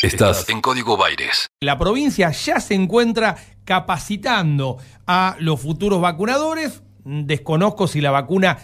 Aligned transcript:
Estás 0.00 0.48
en 0.48 0.60
Código 0.60 0.96
Baires. 0.96 1.48
La 1.60 1.76
provincia 1.76 2.30
ya 2.30 2.60
se 2.60 2.74
encuentra 2.74 3.34
capacitando 3.64 4.78
a 5.08 5.34
los 5.40 5.60
futuros 5.60 6.00
vacunadores. 6.00 6.84
Desconozco 7.04 7.88
si 7.88 8.00
la 8.00 8.12
vacuna 8.12 8.58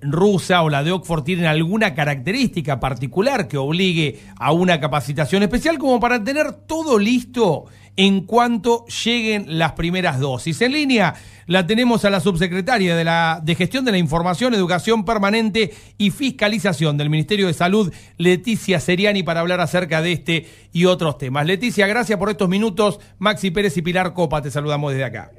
rusa 0.00 0.60
o 0.62 0.70
la 0.70 0.82
de 0.82 0.90
Oxford 0.90 1.22
tienen 1.22 1.46
alguna 1.46 1.94
característica 1.94 2.80
particular 2.80 3.46
que 3.46 3.58
obligue 3.58 4.24
a 4.36 4.50
una 4.50 4.80
capacitación 4.80 5.44
especial 5.44 5.78
como 5.78 6.00
para 6.00 6.24
tener 6.24 6.52
todo 6.52 6.98
listo 6.98 7.66
en 7.96 8.22
cuanto 8.22 8.86
lleguen 9.04 9.58
las 9.58 9.72
primeras 9.72 10.18
dosis. 10.18 10.60
En 10.62 10.72
línea 10.72 11.14
la 11.46 11.66
tenemos 11.66 12.04
a 12.04 12.10
la 12.10 12.20
subsecretaria 12.20 12.96
de, 12.96 13.04
la, 13.04 13.40
de 13.42 13.54
Gestión 13.54 13.84
de 13.84 13.92
la 13.92 13.98
Información, 13.98 14.54
Educación 14.54 15.04
Permanente 15.04 15.74
y 15.98 16.10
Fiscalización 16.10 16.96
del 16.96 17.10
Ministerio 17.10 17.46
de 17.46 17.54
Salud, 17.54 17.92
Leticia 18.16 18.80
Seriani, 18.80 19.22
para 19.22 19.40
hablar 19.40 19.60
acerca 19.60 20.00
de 20.02 20.12
este 20.12 20.46
y 20.72 20.86
otros 20.86 21.18
temas. 21.18 21.46
Leticia, 21.46 21.86
gracias 21.86 22.18
por 22.18 22.30
estos 22.30 22.48
minutos. 22.48 23.00
Maxi 23.18 23.50
Pérez 23.50 23.76
y 23.76 23.82
Pilar 23.82 24.14
Copa, 24.14 24.40
te 24.40 24.50
saludamos 24.50 24.92
desde 24.92 25.04
acá. 25.04 25.30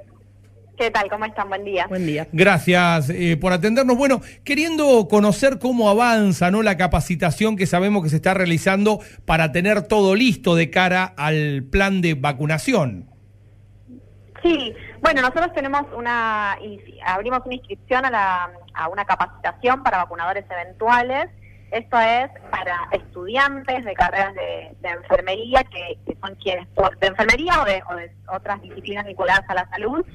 ¿Qué 0.77 0.89
tal? 0.89 1.07
¿Cómo 1.09 1.25
están? 1.25 1.49
Buen 1.49 1.63
día. 1.63 1.85
Buen 1.87 2.05
día. 2.07 2.27
Gracias 2.31 3.09
eh, 3.11 3.37
por 3.39 3.53
atendernos. 3.53 3.95
Bueno, 3.95 4.21
queriendo 4.43 5.07
conocer 5.07 5.59
cómo 5.59 5.89
avanza 5.89 6.49
¿no? 6.49 6.63
la 6.63 6.77
capacitación 6.77 7.55
que 7.57 7.67
sabemos 7.67 8.03
que 8.03 8.09
se 8.09 8.15
está 8.15 8.33
realizando 8.33 8.99
para 9.25 9.51
tener 9.51 9.83
todo 9.83 10.15
listo 10.15 10.55
de 10.55 10.71
cara 10.71 11.13
al 11.15 11.63
plan 11.69 12.01
de 12.01 12.15
vacunación. 12.15 13.07
Sí, 14.41 14.73
bueno, 14.99 15.21
nosotros 15.21 15.53
tenemos 15.53 15.83
una, 15.95 16.57
abrimos 17.05 17.39
una 17.45 17.55
inscripción 17.55 18.05
a, 18.05 18.11
la, 18.11 18.51
a 18.73 18.89
una 18.89 19.05
capacitación 19.05 19.83
para 19.83 19.99
vacunadores 19.99 20.43
eventuales. 20.49 21.29
Esto 21.71 21.99
es 21.99 22.29
para 22.51 22.87
estudiantes 22.91 23.85
de 23.85 23.93
carreras 23.93 24.33
de, 24.35 24.89
enfermería, 24.89 25.63
que, 25.63 25.97
son 26.21 26.35
quienes, 26.35 26.67
de 26.99 27.07
enfermería 27.07 27.61
o 27.61 27.65
de, 27.65 27.83
o 27.89 27.95
de 27.95 28.11
otras 28.27 28.61
disciplinas 28.61 29.05
vinculadas 29.05 29.43
a 29.47 29.53
la 29.55 29.69
salud, 29.69 30.05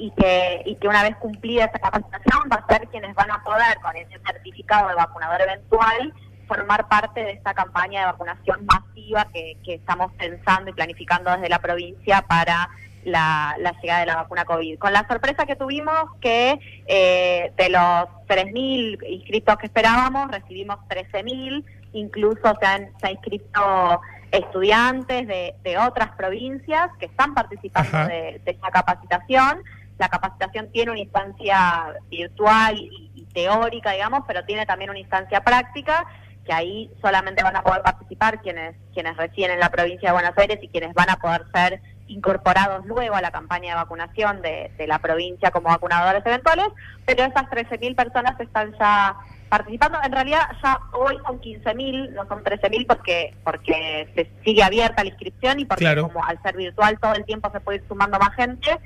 y 0.00 0.10
que, 0.12 0.62
y 0.64 0.76
que 0.76 0.88
una 0.88 1.02
vez 1.02 1.14
cumplida 1.16 1.66
esa 1.66 1.78
capacitación 1.78 2.48
va 2.50 2.56
a 2.56 2.66
ser 2.66 2.88
quienes 2.88 3.14
van 3.14 3.30
a 3.30 3.44
poder, 3.44 3.78
con 3.82 3.94
ese 3.96 4.18
certificado 4.26 4.88
de 4.88 4.94
vacunador 4.94 5.42
eventual, 5.42 6.14
formar 6.48 6.88
parte 6.88 7.22
de 7.22 7.32
esta 7.32 7.52
campaña 7.54 8.00
de 8.00 8.06
vacunación 8.06 8.66
masiva 8.66 9.28
que, 9.32 9.58
que 9.62 9.74
estamos 9.74 10.10
pensando 10.14 10.70
y 10.70 10.72
planificando 10.72 11.30
desde 11.30 11.50
la 11.50 11.60
provincia 11.60 12.22
para 12.22 12.68
la, 13.04 13.56
llegada 13.82 14.00
de 14.00 14.06
la 14.06 14.16
vacuna 14.16 14.44
COVID. 14.44 14.78
Con 14.78 14.92
la 14.92 15.06
sorpresa 15.06 15.46
que 15.46 15.54
tuvimos 15.56 15.94
que 16.20 16.58
eh, 16.86 17.52
de 17.56 17.68
los 17.68 18.08
3.000 18.26 19.06
inscritos 19.06 19.56
que 19.58 19.66
esperábamos, 19.66 20.30
recibimos 20.30 20.78
13.000, 20.88 21.64
incluso 21.92 22.54
se 22.58 22.66
han, 22.66 22.90
se 23.00 23.12
inscrito 23.12 24.00
estudiantes 24.32 25.26
de, 25.26 25.54
de, 25.62 25.78
otras 25.78 26.10
provincias 26.12 26.90
que 26.98 27.06
están 27.06 27.34
participando 27.34 28.06
de, 28.06 28.40
de 28.44 28.50
esta 28.52 28.70
capacitación 28.70 29.62
la 30.00 30.08
capacitación 30.08 30.72
tiene 30.72 30.92
una 30.92 31.00
instancia 31.00 31.94
virtual 32.08 32.74
y, 32.76 33.26
teórica, 33.34 33.92
digamos, 33.92 34.24
pero 34.26 34.44
tiene 34.44 34.66
también 34.66 34.90
una 34.90 34.98
instancia 34.98 35.40
práctica, 35.44 36.04
que 36.44 36.52
ahí 36.52 36.90
solamente 37.00 37.44
van 37.44 37.54
a 37.54 37.62
poder 37.62 37.82
participar 37.82 38.40
quienes, 38.40 38.74
quienes 38.92 39.16
residen 39.16 39.52
en 39.52 39.60
la 39.60 39.68
provincia 39.68 40.08
de 40.08 40.14
Buenos 40.14 40.36
Aires 40.36 40.58
y 40.60 40.68
quienes 40.68 40.94
van 40.94 41.10
a 41.10 41.16
poder 41.16 41.44
ser 41.54 41.80
incorporados 42.08 42.84
luego 42.86 43.14
a 43.14 43.20
la 43.20 43.30
campaña 43.30 43.68
de 43.68 43.74
vacunación 43.76 44.42
de, 44.42 44.72
la 44.88 44.98
provincia 44.98 45.52
como 45.52 45.68
vacunadores 45.68 46.26
eventuales, 46.26 46.66
pero 47.06 47.22
esas 47.22 47.44
13.000 47.44 47.94
personas 47.94 48.40
están 48.40 48.74
ya 48.80 49.14
participando. 49.48 49.98
En 50.02 50.10
realidad 50.10 50.40
ya 50.60 50.80
hoy 50.92 51.18
son 51.24 51.40
15.000, 51.40 52.10
no 52.10 52.26
son 52.26 52.42
13.000 52.42 52.86
porque 52.86 53.34
porque 53.44 54.08
se 54.16 54.28
sigue 54.44 54.62
abierta 54.64 55.04
la 55.04 55.10
inscripción 55.10 55.60
y 55.60 55.66
porque 55.66 55.94
como 56.00 56.24
al 56.24 56.42
ser 56.42 56.56
virtual 56.56 56.98
todo 56.98 57.14
el 57.14 57.24
tiempo 57.26 57.48
se 57.52 57.60
puede 57.60 57.78
ir 57.78 57.84
sumando 57.86 58.18
más 58.18 58.34
gente 58.34 58.80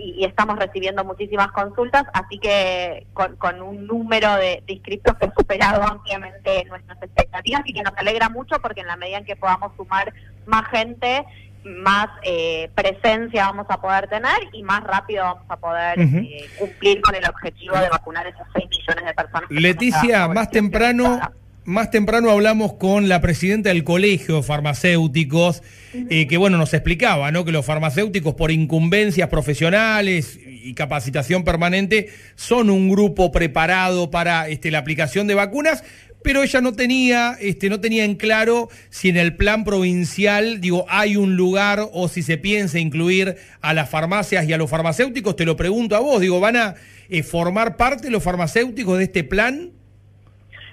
y, 0.00 0.24
estamos 0.24 0.58
recibiendo 0.58 1.04
muchísimas 1.04 1.52
consultas, 1.52 2.04
así 2.12 2.38
que 2.38 3.06
con, 3.12 3.62
un 3.62 3.86
número 3.86 4.34
de, 4.36 4.62
inscritos 4.66 5.16
que 5.16 5.26
ha 5.26 5.34
superado 5.36 5.82
ampliamente 5.82 6.64
nuestras 6.66 7.02
expectativas 7.02 7.62
y 7.66 7.72
que 7.72 7.82
nos 7.82 7.92
alegra 7.96 8.28
mucho 8.28 8.60
porque 8.60 8.80
en 8.80 8.86
la 8.86 8.96
medida 8.96 9.18
en 9.18 9.24
que 9.24 9.36
podamos 9.36 9.72
sumar 9.76 10.12
más 10.46 10.68
gente, 10.68 11.24
más 11.64 12.08
eh, 12.22 12.70
presencia 12.74 13.46
vamos 13.46 13.66
a 13.68 13.80
poder 13.80 14.08
tener 14.08 14.38
y 14.52 14.62
más 14.62 14.82
rápido 14.82 15.24
vamos 15.24 15.44
a 15.48 15.56
poder 15.56 16.00
eh, 16.00 16.48
cumplir 16.58 17.02
con 17.02 17.14
el 17.14 17.24
objetivo 17.28 17.76
de 17.76 17.90
vacunar 17.90 18.26
esos 18.26 18.46
6 18.54 18.68
millones 18.68 19.04
de 19.04 19.14
personas. 19.14 19.50
Leticia, 19.50 20.28
más 20.28 20.50
temprano 20.50 21.20
más 21.70 21.90
temprano 21.90 22.30
hablamos 22.30 22.74
con 22.74 23.08
la 23.08 23.20
presidenta 23.20 23.70
del 23.70 23.84
Colegio 23.84 24.36
de 24.36 24.42
Farmacéuticos, 24.42 25.62
eh, 25.94 26.26
que 26.26 26.36
bueno, 26.36 26.58
nos 26.58 26.74
explicaba, 26.74 27.30
¿no? 27.30 27.44
Que 27.44 27.52
los 27.52 27.64
farmacéuticos 27.64 28.34
por 28.34 28.50
incumbencias 28.50 29.28
profesionales 29.28 30.38
y 30.44 30.74
capacitación 30.74 31.44
permanente 31.44 32.08
son 32.34 32.70
un 32.70 32.90
grupo 32.90 33.32
preparado 33.32 34.10
para 34.10 34.48
este, 34.48 34.70
la 34.70 34.78
aplicación 34.78 35.26
de 35.26 35.34
vacunas, 35.34 35.84
pero 36.22 36.42
ella 36.42 36.60
no 36.60 36.72
tenía, 36.72 37.36
este, 37.40 37.70
no 37.70 37.78
en 37.82 38.16
claro 38.16 38.68
si 38.90 39.08
en 39.08 39.16
el 39.16 39.36
plan 39.36 39.64
provincial, 39.64 40.60
digo, 40.60 40.84
hay 40.88 41.16
un 41.16 41.36
lugar 41.36 41.88
o 41.92 42.08
si 42.08 42.22
se 42.22 42.36
piensa 42.36 42.78
incluir 42.78 43.36
a 43.60 43.72
las 43.72 43.88
farmacias 43.88 44.46
y 44.46 44.52
a 44.52 44.58
los 44.58 44.68
farmacéuticos. 44.68 45.36
Te 45.36 45.46
lo 45.46 45.56
pregunto 45.56 45.96
a 45.96 46.00
vos, 46.00 46.20
digo, 46.20 46.40
¿van 46.40 46.56
a 46.56 46.74
eh, 47.08 47.22
formar 47.22 47.76
parte 47.76 48.10
los 48.10 48.22
farmacéuticos 48.22 48.98
de 48.98 49.04
este 49.04 49.24
plan? 49.24 49.70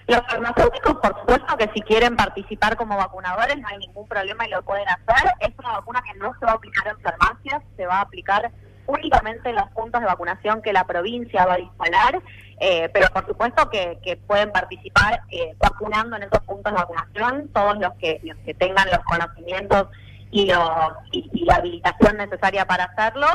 Los 0.08 0.22
farmacéuticos, 0.26 0.96
por 0.96 1.20
supuesto 1.20 1.58
que 1.58 1.70
si 1.74 1.82
quieren 1.82 2.16
participar 2.16 2.78
como 2.78 2.96
vacunadores 2.96 3.58
no 3.58 3.68
hay 3.68 3.78
ningún 3.78 4.08
problema 4.08 4.48
y 4.48 4.52
lo 4.52 4.64
pueden 4.64 4.88
hacer. 4.88 5.32
Es 5.42 5.52
una 5.60 5.74
vacuna 5.74 6.02
que 6.02 6.18
no 6.18 6.34
se 6.40 6.46
va 6.46 6.54
a 6.54 6.56
aplicar 6.56 6.88
en 6.88 7.00
farmacias, 7.02 7.62
se 7.76 7.86
va 7.86 7.98
a 7.98 8.02
aplicar 8.02 8.52
únicamente 8.86 9.50
en 9.50 9.56
los 9.56 9.70
puntos 9.72 10.00
de 10.00 10.08
vacunación 10.08 10.62
que 10.62 10.72
la 10.72 10.86
provincia 10.86 11.46
va 11.46 11.56
a 11.56 11.58
disponer, 11.58 12.22
eh, 12.62 12.90
pero 12.94 13.10
por 13.10 13.28
supuesto 13.28 13.70
que, 13.70 14.18
pueden 14.26 14.52
participar 14.52 15.22
eh, 15.30 15.56
vacunando 15.60 16.16
en 16.16 16.24
esos 16.24 16.40
puntos 16.46 16.72
de 16.72 16.80
vacunación 16.80 17.50
todos 17.54 17.78
los 17.78 17.94
que, 17.96 18.22
los 18.24 18.38
que 18.40 18.54
tengan 18.54 18.88
los 18.90 19.00
conocimientos 19.00 19.88
y, 20.32 20.46
los, 20.46 20.70
y 21.12 21.44
la 21.44 21.56
habilitación 21.56 22.18
necesaria 22.18 22.66
para 22.66 22.86
hacerlo. 22.86 23.28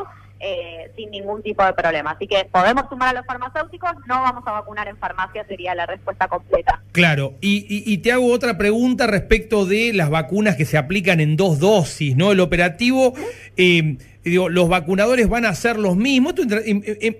Eh, 0.44 0.90
sin 0.96 1.08
ningún 1.12 1.40
tipo 1.40 1.64
de 1.64 1.72
problema. 1.72 2.10
Así 2.10 2.26
que 2.26 2.48
podemos 2.50 2.86
sumar 2.88 3.10
a 3.10 3.20
los 3.20 3.26
farmacéuticos, 3.26 3.92
no 4.08 4.22
vamos 4.22 4.42
a 4.44 4.50
vacunar 4.50 4.88
en 4.88 4.96
farmacia, 4.96 5.46
sería 5.46 5.72
la 5.72 5.86
respuesta 5.86 6.26
completa. 6.26 6.82
Claro, 6.90 7.34
y, 7.40 7.98
te 7.98 8.10
hago 8.10 8.26
otra 8.32 8.58
pregunta 8.58 9.06
respecto 9.06 9.66
de 9.66 9.92
las 9.92 10.10
vacunas 10.10 10.56
que 10.56 10.64
se 10.64 10.76
aplican 10.76 11.20
en 11.20 11.36
dos 11.36 11.60
dosis, 11.60 12.16
¿no? 12.16 12.32
El 12.32 12.40
operativo... 12.40 13.14
Eh, 13.56 13.98
digo, 14.30 14.48
los 14.48 14.68
vacunadores 14.68 15.28
van 15.28 15.44
a 15.44 15.54
ser 15.54 15.78
los 15.78 15.96
mismos, 15.96 16.34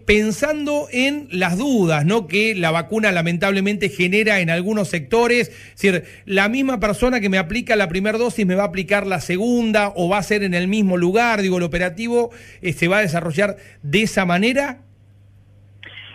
pensando 0.07 0.87
en 0.91 1.29
las 1.31 1.59
dudas 1.59 2.05
¿no? 2.05 2.27
que 2.27 2.55
la 2.55 2.71
vacuna 2.71 3.11
lamentablemente 3.11 3.89
genera 3.89 4.41
en 4.41 4.51
algunos 4.51 4.89
sectores, 4.89 5.49
es 5.49 5.83
decir, 5.83 6.23
la 6.27 6.49
misma 6.49 6.79
persona 6.79 7.21
que 7.21 7.29
me 7.29 7.39
aplica 7.39 7.75
la 7.77 7.89
primera 7.89 8.19
dosis 8.19 8.47
me 8.47 8.55
va 8.55 8.65
a 8.65 8.67
aplicar 8.67 9.07
la 9.07 9.21
segunda 9.21 9.93
o 9.97 10.09
va 10.09 10.19
a 10.19 10.23
ser 10.23 10.43
en 10.43 10.55
el 10.55 10.69
mismo 10.69 10.97
lugar, 10.97 11.43
digo, 11.43 11.59
el 11.59 11.65
operativo 11.65 12.31
eh, 12.61 12.73
se 12.73 12.89
va 12.89 12.99
a 12.99 13.01
desarrollar 13.01 13.57
de 13.83 14.03
esa 14.03 14.25
manera. 14.25 14.79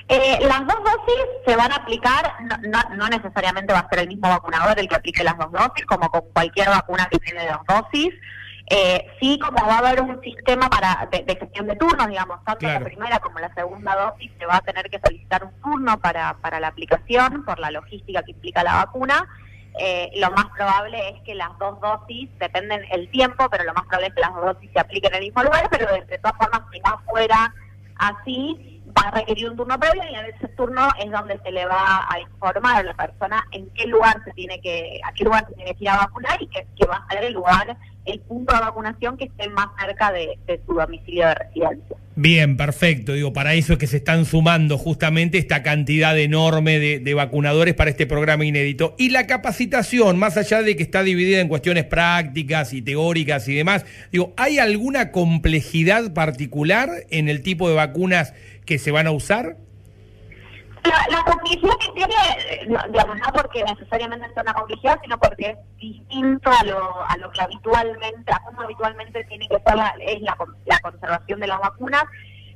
Eh, 0.09 0.37
las 0.41 0.65
dos 0.65 0.77
dosis 0.77 1.25
se 1.45 1.55
van 1.57 1.69
a 1.69 1.75
aplicar, 1.75 2.33
no, 2.63 2.95
no, 2.95 3.09
necesariamente 3.09 3.73
va 3.73 3.79
a 3.79 3.89
ser 3.89 3.99
el 3.99 4.07
mismo 4.07 4.29
vacunador 4.29 4.79
el 4.79 4.87
que 4.87 4.95
aplique 4.95 5.21
las 5.21 5.37
dos 5.37 5.51
dosis, 5.51 5.85
como 5.85 6.09
con 6.09 6.21
cualquier 6.33 6.69
vacuna 6.69 7.09
que 7.11 7.19
tiene 7.19 7.45
dos 7.45 7.59
dosis. 7.67 8.13
Eh, 8.69 9.07
sí, 9.21 9.39
como 9.39 9.65
va 9.65 9.75
a 9.75 9.79
haber 9.79 10.01
un 10.01 10.21
sistema 10.21 10.69
para 10.69 11.07
de, 11.09 11.23
gestión 11.39 11.67
de 11.67 11.75
turnos, 11.77 12.07
digamos, 12.07 12.43
tanto 12.43 12.67
la 12.67 12.81
primera 12.81 13.19
como 13.19 13.39
la 13.39 13.53
segunda 13.53 13.95
dosis 13.95 14.29
se 14.37 14.45
va 14.45 14.57
a 14.57 14.61
tener 14.61 14.89
que 14.89 14.99
solicitar 14.99 15.45
un 15.45 15.53
turno 15.61 15.97
para, 15.99 16.35
para 16.41 16.59
la 16.59 16.67
aplicación 16.67 17.45
por 17.45 17.59
la 17.59 17.71
logística 17.71 18.23
que 18.23 18.31
implica 18.31 18.63
la 18.63 18.75
vacuna. 18.75 19.25
Eh, 19.79 20.11
lo 20.15 20.31
más 20.31 20.47
probable 20.47 20.97
es 21.09 21.21
que 21.21 21.33
las 21.33 21.57
dos 21.59 21.79
dosis, 21.79 22.29
dependen 22.39 22.81
el 22.91 23.09
tiempo, 23.09 23.47
pero 23.49 23.63
lo 23.63 23.73
más 23.73 23.85
probable 23.85 24.07
es 24.07 24.15
que 24.15 24.21
las 24.21 24.33
dos 24.33 24.45
dosis 24.45 24.71
se 24.73 24.79
apliquen 24.79 25.13
en 25.13 25.19
el 25.19 25.25
mismo 25.27 25.43
lugar, 25.43 25.69
pero 25.69 25.87
de, 25.93 26.17
todas 26.17 26.35
formas, 26.37 26.61
si 26.73 26.79
no 26.81 26.99
fuera 27.05 27.53
así, 27.95 28.83
va 28.97 29.07
a 29.07 29.11
requerir 29.11 29.49
un 29.49 29.55
turno 29.55 29.79
previo 29.79 30.03
y 30.11 30.15
en 30.15 30.25
ese 30.25 30.47
turno 30.49 30.89
es 30.99 31.09
donde 31.09 31.39
se 31.39 31.51
le 31.51 31.65
va 31.65 32.05
a 32.09 32.19
informar 32.19 32.77
a 32.77 32.83
la 32.83 32.93
persona 32.95 33.45
en 33.51 33.69
qué 33.75 33.85
lugar 33.85 34.21
se 34.25 34.31
tiene 34.31 34.59
que, 34.59 34.99
a 35.05 35.13
qué 35.13 35.23
lugar 35.23 35.45
se 35.47 35.53
tiene 35.55 35.75
que 35.75 35.83
ir 35.83 35.89
a 35.89 35.97
vacunar 35.97 36.41
y 36.41 36.47
que, 36.47 36.67
que 36.77 36.85
va 36.85 36.95
a 36.95 37.13
ser 37.13 37.23
el 37.23 37.33
lugar 37.33 37.77
el 38.07 38.19
punto 38.21 38.53
de 38.53 38.61
vacunación 38.61 39.17
que 39.17 39.25
esté 39.25 39.49
más 39.49 39.67
cerca 39.79 40.11
de, 40.11 40.37
su 40.65 40.73
domicilio 40.73 41.27
de 41.27 41.35
residencia. 41.35 41.97
Bien, 42.15 42.57
perfecto. 42.57 43.13
Digo, 43.13 43.33
para 43.33 43.53
eso 43.53 43.73
es 43.73 43.79
que 43.79 43.87
se 43.87 43.97
están 43.97 44.25
sumando 44.25 44.77
justamente 44.77 45.37
esta 45.37 45.61
cantidad 45.61 46.17
enorme 46.17 46.79
de, 46.79 47.13
vacunadores 47.13 47.73
para 47.75 47.89
este 47.89 48.07
programa 48.07 48.45
inédito. 48.45 48.95
Y 48.97 49.09
la 49.09 49.27
capacitación, 49.27 50.17
más 50.17 50.37
allá 50.37 50.63
de 50.63 50.75
que 50.75 50.83
está 50.83 51.03
dividida 51.03 51.41
en 51.41 51.47
cuestiones 51.47 51.85
prácticas 51.85 52.73
y 52.73 52.81
teóricas 52.81 53.47
y 53.47 53.55
demás, 53.55 53.85
digo, 54.11 54.33
¿hay 54.37 54.57
alguna 54.57 55.11
complejidad 55.11 56.13
particular 56.13 56.89
en 57.09 57.29
el 57.29 57.41
tipo 57.41 57.69
de 57.69 57.75
vacunas 57.75 58.33
que 58.65 58.79
se 58.79 58.91
van 58.91 59.07
a 59.07 59.11
usar? 59.11 59.57
La, 60.83 61.23
complejidad 61.23 61.73
que 61.79 61.91
tiene, 61.93 62.15
digamos, 62.89 63.17
no 63.17 63.33
porque 63.33 63.63
necesariamente 63.63 64.33
sea 64.33 64.43
una 64.43 64.53
complejidad, 64.53 64.99
sino 65.01 65.17
porque 65.17 65.49
es 65.49 65.57
distinto 65.77 66.49
a 66.49 66.63
lo, 66.63 67.03
a 67.03 67.17
lo 67.17 67.31
que 67.31 67.41
habitualmente, 67.41 68.31
a 68.31 68.39
cómo 68.45 68.61
habitualmente 68.61 69.23
tiene 69.25 69.47
que 69.47 69.59
ser 69.59 69.75
la, 69.75 69.93
es 69.99 70.21
la, 70.21 70.37
la 70.65 70.79
conservación 70.79 71.39
de 71.39 71.47
las 71.47 71.59
vacunas. 71.59 72.03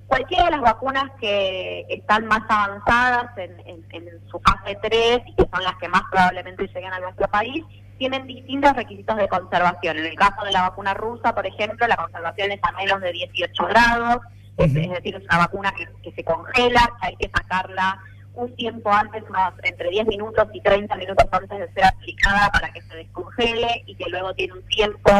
Cualquiera 0.07 0.45
de 0.45 0.51
las 0.51 0.61
vacunas 0.61 1.05
que 1.19 1.85
están 1.89 2.25
más 2.25 2.41
avanzadas 2.49 3.37
en, 3.37 3.85
en, 3.91 4.29
su 4.29 4.39
fase 4.39 4.77
3 4.81 5.21
y 5.25 5.35
que 5.35 5.47
son 5.53 5.63
las 5.63 5.75
que 5.77 5.87
más 5.87 6.01
probablemente 6.11 6.67
lleguen 6.67 6.93
a 6.93 6.99
nuestro 6.99 7.27
país, 7.29 7.63
tienen 7.97 8.27
distintos 8.27 8.75
requisitos 8.75 9.15
de 9.15 9.29
conservación. 9.29 9.97
En 9.97 10.05
el 10.05 10.15
caso 10.15 10.43
de 10.43 10.51
la 10.51 10.69
vacuna 10.69 10.93
rusa, 10.93 11.33
por 11.33 11.45
ejemplo, 11.45 11.87
la 11.87 11.97
conservación 11.97 12.51
es 12.51 12.59
a 12.63 12.71
menos 12.73 12.99
de 12.99 13.11
18 13.11 13.65
grados, 13.67 14.17
es, 14.57 14.73
decir, 14.73 15.15
es 15.15 15.23
una 15.23 15.37
vacuna 15.37 15.71
que, 15.71 15.87
que 16.03 16.11
se 16.11 16.23
congela, 16.23 16.91
que 17.01 17.07
hay 17.07 17.15
que 17.15 17.29
sacarla 17.29 17.99
un 18.33 18.55
tiempo 18.55 18.91
antes, 18.91 19.27
más 19.29 19.53
entre 19.63 19.89
10 19.89 20.07
minutos 20.07 20.47
y 20.53 20.61
30 20.61 20.95
minutos 20.95 21.25
antes 21.31 21.59
de 21.59 21.73
ser 21.73 21.85
aplicada 21.85 22.49
para 22.51 22.71
que 22.71 22.81
se 22.81 22.95
descongele 22.95 23.83
y 23.85 23.95
que 23.95 24.09
luego 24.09 24.33
tiene 24.33 24.53
un 24.53 24.65
tiempo 24.67 25.11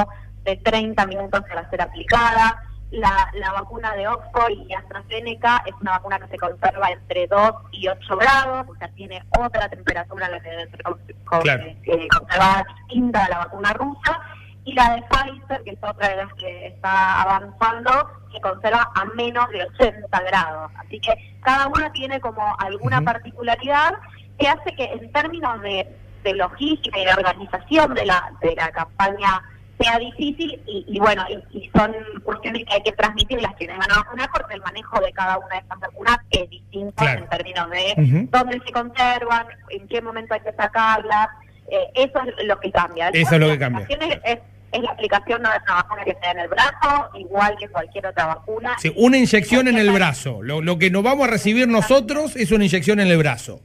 de 0.43 0.55
30 0.57 1.05
minutos 1.07 1.41
para 1.41 1.69
ser 1.69 1.81
aplicada. 1.81 2.63
La, 2.91 3.31
la 3.35 3.53
vacuna 3.53 3.95
de 3.95 4.05
Oxford 4.05 4.51
y 4.67 4.73
AstraZeneca 4.73 5.63
es 5.65 5.73
una 5.79 5.91
vacuna 5.91 6.19
que 6.19 6.27
se 6.27 6.37
conserva 6.37 6.91
entre 6.91 7.25
2 7.27 7.51
y 7.71 7.87
8 7.87 8.17
grados, 8.17 8.67
o 8.67 8.75
sea, 8.75 8.89
tiene 8.89 9.23
otra 9.39 9.69
temperatura 9.69 10.27
la 10.27 10.41
que 10.41 10.49
debe 10.49 10.69
ser 10.69 10.81
eh, 10.81 12.07
conservada 12.09 12.65
distinta 12.77 13.25
a 13.25 13.29
la 13.29 13.37
vacuna 13.37 13.73
rusa 13.73 14.19
y 14.63 14.73
la 14.73 14.95
de 14.95 15.03
Pfizer, 15.03 15.63
que 15.63 15.71
es 15.71 15.79
otra 15.81 16.09
de 16.09 16.15
las 16.17 16.33
que 16.35 16.67
está 16.67 17.21
avanzando, 17.21 17.91
se 18.31 18.39
conserva 18.41 18.91
a 18.95 19.05
menos 19.15 19.49
de 19.49 19.63
80 19.63 20.19
grados. 20.21 20.71
Así 20.77 20.99
que 20.99 21.13
cada 21.41 21.67
una 21.67 21.91
tiene 21.91 22.19
como 22.19 22.55
alguna 22.59 23.01
particularidad 23.01 23.95
que 24.37 24.47
hace 24.47 24.75
que 24.75 24.85
en 24.85 25.11
términos 25.11 25.61
de, 25.61 25.87
logística 26.35 26.99
y 26.99 27.05
de 27.05 27.13
organización 27.13 27.93
de 27.95 28.05
la, 28.05 28.31
de 28.41 28.55
la 28.55 28.71
campaña 28.71 29.41
sea 29.79 29.97
difícil 29.97 30.61
y, 30.67 30.99
bueno, 30.99 31.25
y, 31.51 31.69
son 31.75 31.95
cuestiones 32.23 32.63
que 32.65 32.75
hay 32.75 32.83
que 32.83 32.91
transmitir 32.91 33.41
las 33.41 33.55
quienes 33.55 33.77
van 33.77 33.91
a 33.91 33.95
vacunar 33.97 34.29
porque 34.31 34.53
el 34.53 34.61
manejo 34.61 34.99
de 34.99 35.11
cada 35.11 35.39
una 35.39 35.55
de 35.55 35.57
estas 35.57 35.79
vacunas 35.79 36.17
es 36.29 36.49
distinto 36.49 37.03
en 37.03 37.27
términos 37.27 37.69
de 37.71 38.27
dónde 38.29 38.61
se 38.63 38.71
conservan, 38.71 39.47
en 39.69 39.87
qué 39.87 40.01
momento 40.01 40.35
hay 40.35 40.41
que 40.41 40.53
sacarlas, 40.53 41.29
eh, 41.71 41.89
eso 41.95 42.19
es 42.37 42.45
lo 42.45 42.59
que 42.59 42.71
cambia. 42.71 43.09
eso 43.09 43.35
es 43.35 43.41
lo 43.41 43.47
que 43.47 43.57
cambia. 43.57 43.87
Es, 44.23 44.39
es 44.71 44.81
la 44.81 44.91
aplicación 44.91 45.41
de 45.41 45.47
una 45.47 45.75
vacuna 45.75 46.03
que 46.03 46.15
sea 46.21 46.31
en 46.31 46.39
el 46.39 46.47
brazo, 46.49 47.09
igual 47.15 47.55
que 47.57 47.67
cualquier 47.69 48.07
otra 48.07 48.27
vacuna. 48.27 48.75
Sí, 48.79 48.93
una 48.95 49.17
inyección 49.17 49.67
en 49.67 49.77
el 49.77 49.89
brazo. 49.91 50.41
Lo, 50.41 50.61
lo 50.61 50.77
que 50.77 50.91
nos 50.91 51.03
vamos 51.03 51.27
a 51.27 51.31
recibir 51.31 51.67
nosotros 51.67 52.35
es 52.35 52.51
una 52.51 52.65
inyección 52.65 52.99
en 52.99 53.07
el 53.07 53.17
brazo. 53.17 53.61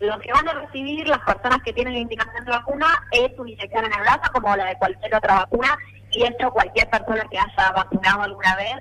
Lo 0.00 0.18
que 0.20 0.32
van 0.32 0.48
a 0.48 0.52
recibir 0.54 1.06
las 1.06 1.20
personas 1.20 1.58
que 1.64 1.72
tienen 1.72 1.94
la 1.94 2.00
indicación 2.00 2.44
de 2.44 2.50
vacuna 2.50 2.86
es 3.12 3.30
una 3.38 3.50
inyección 3.50 3.84
en 3.84 3.92
el 3.92 4.00
brazo, 4.00 4.32
como 4.32 4.56
la 4.56 4.66
de 4.66 4.76
cualquier 4.76 5.14
otra 5.14 5.34
vacuna, 5.34 5.78
y 6.10 6.24
esto 6.24 6.50
cualquier 6.50 6.90
persona 6.90 7.24
que 7.30 7.38
haya 7.38 7.72
vacunado 7.72 8.22
alguna 8.22 8.56
vez 8.56 8.76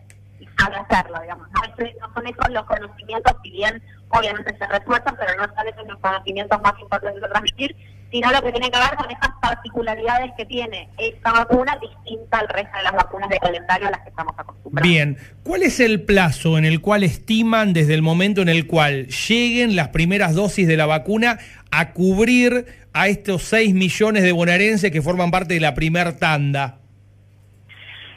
sabe 0.57 0.75
hacerlo, 0.77 1.21
digamos. 1.21 1.47
No, 1.51 1.61
no 1.61 2.13
son 2.13 2.27
esos 2.27 2.49
los 2.49 2.65
conocimientos, 2.65 3.33
si 3.43 3.51
bien 3.51 3.81
obviamente 4.09 4.57
se 4.57 4.67
refuerzan, 4.67 5.15
pero 5.15 5.35
no 5.35 5.55
son 5.55 5.67
esos 5.67 5.87
los 5.87 5.97
conocimientos 5.99 6.61
más 6.61 6.73
importantes 6.79 7.21
de 7.21 7.27
transmitir, 7.27 7.75
sino 8.11 8.31
lo 8.31 8.41
que 8.41 8.51
tiene 8.51 8.69
que 8.69 8.77
ver 8.77 8.95
con 8.97 9.09
esas 9.09 9.29
particularidades 9.41 10.31
que 10.37 10.45
tiene 10.45 10.89
esta 10.97 11.31
vacuna 11.31 11.77
distinta 11.81 12.39
al 12.39 12.49
resto 12.49 12.77
de 12.77 12.83
las 12.83 12.93
vacunas 12.93 13.29
de 13.29 13.39
calendario 13.39 13.87
a 13.87 13.91
las 13.91 14.01
que 14.01 14.09
estamos 14.09 14.33
acostumbrados. 14.37 14.89
Bien, 14.89 15.17
¿cuál 15.43 15.63
es 15.63 15.79
el 15.79 16.01
plazo 16.01 16.57
en 16.57 16.65
el 16.65 16.81
cual 16.81 17.03
estiman 17.03 17.73
desde 17.73 17.93
el 17.93 18.01
momento 18.01 18.41
en 18.41 18.49
el 18.49 18.67
cual 18.67 19.07
lleguen 19.07 19.75
las 19.75 19.89
primeras 19.89 20.35
dosis 20.35 20.67
de 20.67 20.77
la 20.77 20.85
vacuna 20.85 21.39
a 21.71 21.93
cubrir 21.93 22.65
a 22.93 23.07
estos 23.07 23.43
6 23.43 23.73
millones 23.73 24.23
de 24.23 24.33
bonaerenses 24.33 24.91
que 24.91 25.01
forman 25.01 25.31
parte 25.31 25.53
de 25.53 25.61
la 25.61 25.73
primer 25.73 26.13
tanda? 26.17 26.80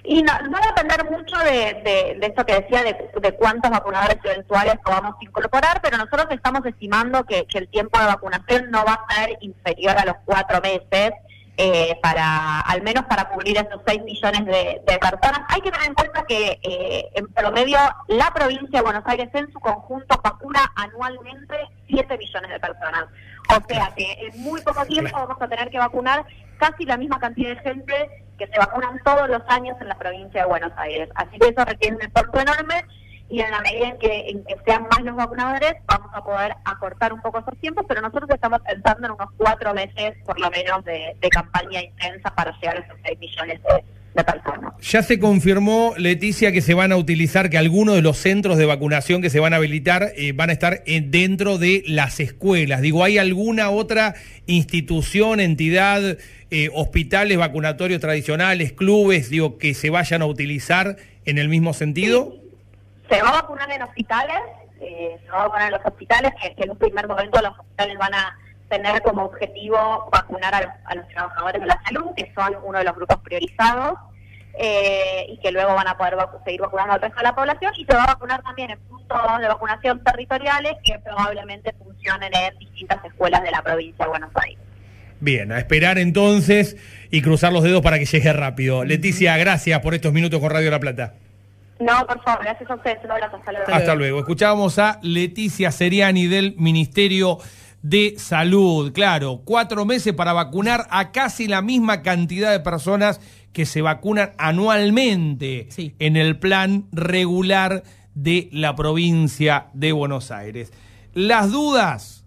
Y 0.07 0.23
no, 0.23 0.33
va 0.33 0.59
a 0.59 0.67
depender 0.67 1.11
mucho 1.11 1.39
de, 1.39 2.19
de, 2.21 2.27
esto 2.27 2.45
que 2.45 2.61
decía, 2.61 2.83
de, 2.83 3.35
cuántos 3.37 3.71
vacunadores 3.71 4.19
eventuales 4.23 4.77
podamos 4.85 5.15
incorporar, 5.21 5.81
pero 5.83 5.97
nosotros 5.97 6.27
estamos 6.31 6.65
estimando 6.67 7.25
que, 7.25 7.47
el 7.55 7.69
tiempo 7.69 7.99
de 7.99 8.07
vacunación 8.07 8.71
no 8.71 8.85
va 8.85 9.01
a 9.09 9.15
ser 9.15 9.39
inferior 9.41 9.97
a 9.97 10.05
los 10.05 10.17
cuatro 10.27 10.61
meses, 10.61 11.13
eh, 11.57 11.99
para 12.03 12.61
al 12.61 12.83
menos 12.83 13.05
para 13.05 13.31
cubrir 13.31 13.57
esos 13.57 13.81
6 13.87 14.03
millones 14.03 14.45
de, 14.45 14.99
personas. 14.99 15.41
Hay 15.49 15.63
que 15.63 15.71
tener 15.71 15.87
en 15.87 15.95
cuenta 15.95 16.25
que 16.25 16.59
eh, 16.63 17.09
en 17.15 17.27
promedio 17.33 17.79
la 18.09 18.31
provincia 18.35 18.81
de 18.81 18.83
Buenos 18.83 19.05
Aires 19.07 19.31
en 19.33 19.51
su 19.53 19.61
conjunto 19.61 20.21
vacuna 20.23 20.71
anualmente 20.75 21.57
7 21.89 22.19
millones 22.19 22.51
de 22.51 22.61
personas. 22.61 23.07
O 23.49 23.69
sea 23.69 23.93
que 23.97 24.13
en 24.21 24.43
muy 24.43 24.61
poco 24.63 24.85
tiempo 24.85 25.13
vamos 25.15 25.41
a 25.41 25.49
tener 25.49 25.71
que 25.71 25.79
vacunar 25.79 26.27
casi 26.59 26.85
la 26.85 26.97
misma 26.97 27.19
cantidad 27.19 27.51
de 27.51 27.63
gente 27.63 28.25
que 28.39 28.47
se 28.47 28.59
vacunan 28.59 29.01
todos 29.05 29.29
los 29.29 29.43
años 29.49 29.77
en 29.81 29.89
la 29.89 29.97
provincia 29.97 30.43
de 30.43 30.49
Buenos 30.49 30.73
Aires. 30.77 31.09
Así 31.15 31.39
que 31.39 31.49
eso 31.49 31.65
requiere 31.65 31.97
un 31.97 32.03
esfuerzo 32.03 32.41
enorme 32.41 32.85
y 33.29 33.41
en 33.41 33.51
la 33.51 33.61
medida 33.61 33.89
en 33.89 33.99
que, 33.99 34.29
en 34.29 34.45
que 34.45 34.57
sean 34.67 34.83
más 34.91 35.01
los 35.03 35.17
vacunadores 35.17 35.75
vamos 35.87 36.11
a 36.13 36.23
poder 36.23 36.55
acortar 36.65 37.13
un 37.13 37.23
poco 37.23 37.39
esos 37.39 37.57
tiempos, 37.59 37.85
pero 37.89 38.01
nosotros 38.01 38.31
estamos 38.31 38.61
pensando 38.61 39.07
en 39.07 39.13
unos 39.13 39.31
cuatro 39.37 39.73
meses 39.73 40.17
por 40.25 40.39
lo 40.39 40.51
menos 40.51 40.85
de, 40.85 41.17
campaña 41.31 41.83
intensa 41.83 42.35
para 42.35 42.53
llegar 42.59 42.77
a 42.77 42.81
esos 42.81 42.97
seis 43.05 43.19
millones 43.19 43.63
de, 43.63 43.85
Ya 44.81 45.03
se 45.03 45.19
confirmó, 45.19 45.95
Leticia, 45.97 46.53
que 46.53 46.61
se 46.61 46.75
van 46.75 46.93
a 46.93 46.97
utilizar, 46.97 47.51
que 47.51 47.59
algunos 47.59 47.95
de 47.95 48.03
los 48.03 48.19
centros 48.19 48.59
de 48.59 48.67
vacunación 48.67 49.23
que 49.23 49.31
se 49.31 49.41
van 49.41 49.53
a 49.53 49.57
habilitar 49.57 50.13
eh, 50.17 50.33
van 50.33 50.51
a 50.51 50.53
estar 50.53 50.83
eh, 50.87 51.01
dentro 51.05 51.59
de 51.59 51.83
las 51.87 52.21
escuelas. 52.21 52.81
Digo, 52.81 53.03
¿hay 53.03 53.19
alguna 53.19 53.71
otra 53.71 54.15
institución, 54.47 55.41
entidad 55.41 56.19
eh, 56.57 56.71
hospitales 56.73 57.37
vacunatorios 57.37 58.01
tradicionales, 58.01 58.73
clubes, 58.73 59.29
digo, 59.29 59.59
que 59.59 59.75
se 59.75 59.91
vayan 59.91 60.23
a 60.23 60.27
utilizar 60.27 60.97
en 61.25 61.39
el 61.39 61.49
mismo 61.49 61.75
sentido? 61.75 62.37
Se 63.11 63.21
va 63.21 63.31
a 63.31 63.43
vacunar 63.43 63.69
en 63.73 63.83
hospitales, 63.83 64.37
eh, 64.81 65.19
se 65.21 65.31
va 65.31 65.41
a 65.41 65.49
vacunar 65.49 65.67
en 65.67 65.73
los 65.73 65.85
hospitales, 65.85 66.33
que, 66.41 66.63
en 66.63 66.71
un 66.71 66.77
primer 66.77 67.09
momento 67.09 67.43
los 67.43 67.59
hospitales 67.59 67.99
van 67.99 68.15
a 68.15 68.39
tener 68.69 69.03
como 69.03 69.25
objetivo 69.25 70.09
vacunar 70.11 70.55
a 70.55 70.95
los, 70.95 71.09
trabajadores 71.09 71.61
de 71.61 71.67
la 71.67 71.81
salud, 71.85 72.07
que 72.17 72.33
son 72.35 72.57
uno 72.65 72.79
de 72.79 72.85
los 72.85 72.95
grupos 72.95 73.19
priorizados, 73.19 73.99
eh, 74.57 75.27
y 75.29 75.39
que 75.39 75.51
luego 75.51 75.75
van 75.75 75.89
a 75.89 75.97
poder 75.97 76.17
seguir 76.45 76.61
vacunando 76.61 76.95
al 76.95 77.01
resto 77.01 77.19
de 77.19 77.25
la 77.25 77.35
población, 77.35 77.73
y 77.77 77.85
se 77.85 77.95
va 77.95 78.05
a 78.05 78.15
vacunar 78.15 78.43
también 78.43 78.71
en 78.71 78.79
puntos 78.81 79.41
de 79.41 79.49
vacunación 79.49 80.03
territoriales 80.05 80.75
que 80.85 80.99
probablemente 81.01 81.73
funcionen 81.73 82.33
en 82.35 82.59
distintas 82.59 83.05
escuelas 83.05 83.43
de 83.43 83.51
la 83.51 83.63
provincia 83.63 84.05
de 84.05 84.09
Buenos 84.11 84.31
Aires. 84.35 84.59
Bien, 85.21 85.53
a 85.53 85.59
esperar 85.59 85.99
entonces 85.99 86.77
y 87.11 87.23
cruzar 87.23 87.53
los 87.53 87.63
dedos 87.63 87.83
para 87.83 87.99
que 87.99 88.05
llegue 88.05 88.33
rápido. 88.33 88.85
Leticia, 88.85 89.37
gracias 89.37 89.81
por 89.81 89.95
estos 89.95 90.13
minutos 90.13 90.41
con 90.41 90.51
Radio 90.51 90.71
La 90.71 90.81
Plata. 90.81 91.15
No, 91.81 92.07
por 92.07 92.23
favor, 92.23 92.45
gracias 92.45 92.71
a 92.71 92.75
ustedes. 92.75 92.99
Un 93.05 93.11
abrazo, 93.11 93.37
hasta 93.37 93.53
luego. 93.53 93.73
Hasta 93.73 93.95
luego. 93.95 94.19
Escuchábamos 94.21 94.79
a 94.79 94.99
Leticia 95.03 95.73
Seriani 95.73 96.27
del 96.27 96.55
Ministerio 96.57 97.39
de 97.85 98.15
Salud. 98.17 98.93
Claro, 98.93 99.43
cuatro 99.45 99.85
meses 99.85 100.15
para 100.15 100.33
vacunar 100.33 100.87
a 100.91 101.13
casi 101.13 101.47
la 101.47 101.61
misma 101.61 102.01
cantidad 102.01 102.51
de 102.51 102.61
personas 102.61 103.21
que 103.53 103.67
se 103.67 103.83
vacunan 103.83 104.33
anualmente 104.39 105.69
en 105.99 106.17
el 106.17 106.39
plan 106.39 106.87
regular 106.93 107.85
de 108.15 108.49
la 108.53 108.75
provincia 108.75 109.67
de 109.75 109.93
Buenos 109.93 110.31
Aires. 110.31 110.73
Las 111.13 111.53
dudas 111.53 112.25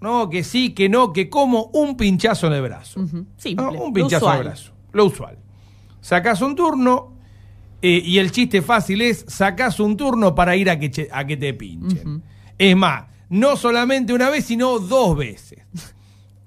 ¿no? 0.00 0.28
Que 0.28 0.44
sí, 0.44 0.74
que 0.74 0.88
no, 0.90 1.14
que 1.14 1.30
como 1.30 1.70
un 1.72 1.96
pinchazo 1.96 2.46
en 2.48 2.52
el 2.52 2.62
brazo. 2.62 3.00
Un 3.00 3.92
pinchazo 3.92 4.30
en 4.32 4.38
el 4.38 4.44
brazo. 4.44 4.72
Lo 4.92 5.06
usual. 5.06 5.38
Sacás 6.02 6.42
un 6.42 6.54
turno 6.54 7.16
eh, 7.80 8.02
y 8.04 8.18
el 8.18 8.30
chiste 8.30 8.60
fácil 8.60 9.00
es 9.00 9.24
sacás 9.26 9.80
un 9.80 9.96
turno 9.96 10.34
para 10.34 10.54
ir 10.56 10.68
a 10.68 10.78
que, 10.78 11.08
a 11.10 11.26
que 11.26 11.36
te 11.38 11.54
pinchen. 11.54 12.22
Es 12.58 12.76
más, 12.76 13.06
no 13.28 13.56
solamente 13.56 14.12
una 14.12 14.30
vez, 14.30 14.44
sino 14.44 14.78
dos 14.78 15.16
veces. 15.16 15.60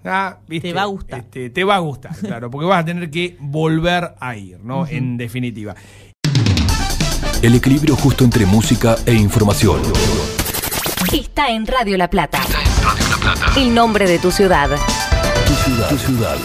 Ah, 0.09 0.37
te 0.47 0.71
va 0.71 0.83
a 0.83 0.85
gustar. 0.85 1.19
Este, 1.19 1.49
te 1.49 1.65
va 1.65 1.75
a 1.75 1.79
gustar, 1.79 2.15
claro, 2.15 2.49
porque 2.49 2.65
vas 2.65 2.81
a 2.81 2.85
tener 2.85 3.11
que 3.11 3.35
volver 3.41 4.13
a 4.21 4.37
ir, 4.37 4.57
¿no? 4.63 4.87
En 4.87 5.17
definitiva. 5.17 5.75
El 7.41 7.55
equilibrio 7.55 7.95
justo 7.97 8.23
entre 8.23 8.45
música 8.45 8.95
e 9.05 9.13
información. 9.13 9.81
Está 11.11 11.49
en 11.49 11.67
Radio 11.67 11.97
La 11.97 12.09
Plata. 12.09 12.39
El 13.57 13.73
nombre 13.73 14.07
de 14.07 14.17
tu 14.19 14.31
ciudad. 14.31 14.69
Tu 15.45 15.53
ciudad. 15.53 15.89
Tu 15.89 15.97
ciudad. 15.97 16.37